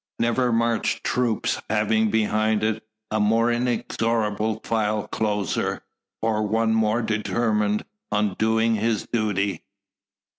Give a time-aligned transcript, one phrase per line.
[0.17, 5.83] Never marched troop having behind it a more inexorable file closer,
[6.23, 9.61] or one more determined on doing his duty.